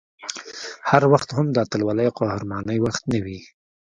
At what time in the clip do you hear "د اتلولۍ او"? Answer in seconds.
1.51-2.15